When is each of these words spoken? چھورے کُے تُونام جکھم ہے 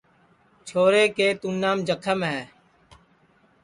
چھورے 0.67 1.03
کُے 1.15 1.27
تُونام 1.41 1.77
جکھم 1.87 2.19
ہے 2.29 2.39